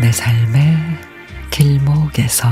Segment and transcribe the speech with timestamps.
[0.00, 0.78] 내 삶의
[1.50, 2.48] 길목에서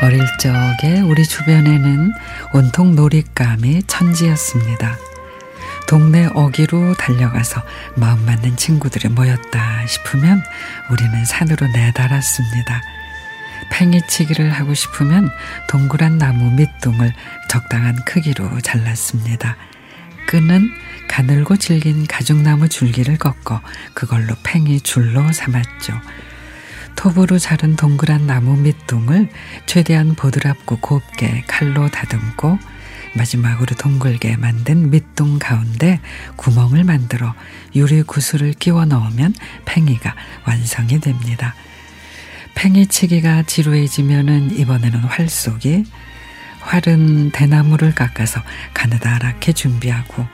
[0.00, 2.12] 어릴 적에 우리 주변에는
[2.54, 5.05] 온통 놀잇감이 천지였습니다.
[5.86, 7.62] 동네 어기로 달려가서
[7.94, 10.42] 마음 맞는 친구들이 모였다 싶으면
[10.90, 12.82] 우리는 산으로 내달았습니다.
[13.70, 15.30] 팽이치기를 하고 싶으면
[15.68, 17.12] 동그란 나무 밑둥을
[17.48, 19.56] 적당한 크기로 잘랐습니다.
[20.26, 20.70] 끈은
[21.08, 23.60] 가늘고 질긴 가죽나무 줄기를 꺾어
[23.94, 25.94] 그걸로 팽이 줄로 삼았죠.
[26.96, 29.28] 톱으로 자른 동그란 나무 밑둥을
[29.66, 32.58] 최대한 보드랍고 곱게 칼로 다듬고
[33.16, 36.00] 마지막으로 동글게 만든 밑둥 가운데
[36.36, 37.34] 구멍을 만들어
[37.74, 40.14] 유리 구슬을 끼워 넣으면 팽이가
[40.46, 41.54] 완성이 됩니다.
[42.54, 45.84] 팽이치기가 지루해지면은 이번에는 활 속에
[46.60, 48.40] 활은 대나무를 깎아서
[48.74, 50.26] 가느다랗게 준비하고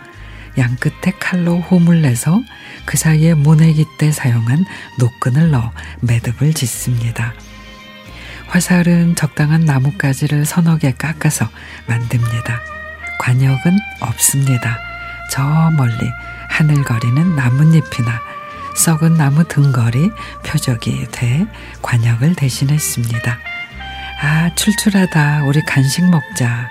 [0.58, 2.40] 양 끝에 칼로 홈을 내서
[2.84, 4.64] 그 사이에 모내기 때 사용한
[4.98, 7.34] 노끈을 넣어 매듭을 짓습니다.
[8.52, 11.48] 화살은 적당한 나뭇가지를 서너 개 깎아서
[11.86, 12.60] 만듭니다.
[13.18, 14.78] 과녁은 없습니다.
[15.30, 15.96] 저 멀리
[16.50, 18.20] 하늘거리는 나뭇잎이나
[18.76, 20.10] 썩은 나무 등걸이
[20.44, 21.46] 표적이 돼
[21.80, 23.38] 과녁을 대신했습니다.
[24.20, 25.44] 아, 출출하다.
[25.44, 26.68] 우리 간식 먹자.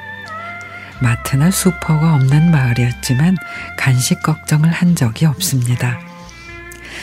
[1.02, 3.38] 마트나 슈퍼가 없는 마을이었지만
[3.76, 6.11] 간식 걱정을 한 적이 없습니다.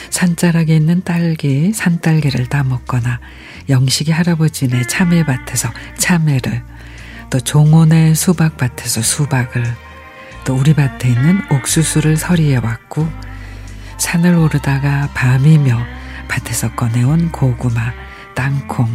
[0.09, 3.19] 산자락에 있는 딸기, 산딸기를 따먹거나
[3.69, 6.63] 영식이 할아버지네 참외밭에서 참외를
[7.29, 9.63] 또 종원의 수박밭에서 수박을
[10.45, 13.07] 또 우리 밭에 있는 옥수수를 서리에 왔고
[13.97, 15.77] 산을 오르다가 밤이며
[16.27, 17.93] 밭에서 꺼내온 고구마,
[18.33, 18.89] 땅콩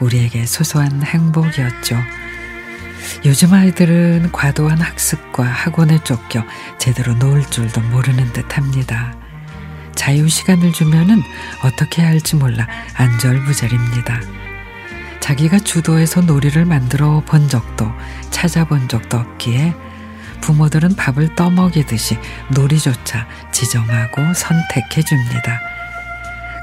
[0.00, 1.96] 우리에게 소소한 행복이었죠.
[3.24, 6.44] 요즘 아이들은 과도한 학습과 학원에 쫓겨
[6.78, 9.14] 제대로 놀 줄도 모르는 듯 합니다.
[9.94, 11.22] 자유 시간을 주면은
[11.64, 14.20] 어떻게 할지 몰라 안절부절입니다.
[15.20, 17.86] 자기가 주도해서 놀이를 만들어 본 적도
[18.30, 19.74] 찾아본 적도 없기에
[20.40, 25.60] 부모들은 밥을 떠먹이듯이 놀이조차 지정하고 선택해 줍니다.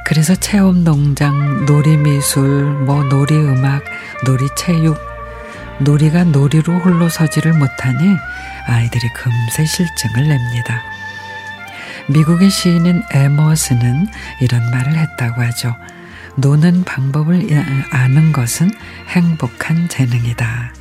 [0.06, 3.84] 그래서 체험 농장, 놀이 미술, 뭐 놀이 음악,
[4.26, 5.00] 놀이 체육,
[5.80, 8.18] 놀이가 놀이로 홀로 서지를 못하니
[8.68, 10.84] 아이들이 금세 실증을 냅니다.
[12.10, 14.08] 미국의 시인인 에머스는
[14.42, 15.76] 이런 말을 했다고 하죠.
[16.38, 17.48] 노는 방법을
[17.92, 18.72] 아는 것은
[19.10, 20.74] 행복한 재능이다.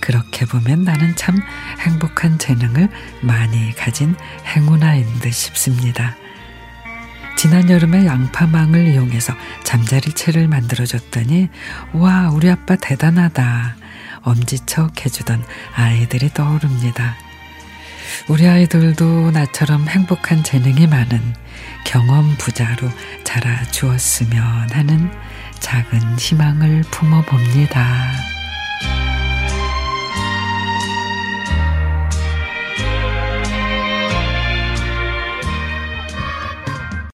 [0.00, 1.36] 그렇게 보면 나는 참
[1.80, 2.88] 행복한 재능을
[3.20, 4.16] 많이 가진
[4.46, 6.16] 행운아인 듯 싶습니다.
[7.36, 9.34] 지난 여름에 양파망을 이용해서
[9.64, 11.48] 잠자리 채를 만들어줬더니
[11.92, 13.76] 와 우리 아빠 대단하다
[14.22, 15.44] 엄지척 해주던
[15.74, 17.29] 아이들이 떠오릅니다.
[18.28, 21.20] 우리 아이들도 나처럼 행복한 재능이 많은
[21.84, 22.88] 경험 부자로
[23.24, 25.10] 자라 주었으면 하는
[25.60, 28.29] 작은 희망을 품어봅니다.